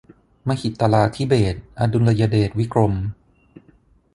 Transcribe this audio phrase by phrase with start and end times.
[0.47, 2.93] มหิตลาธิเบศรอดุลยเดชวิกรม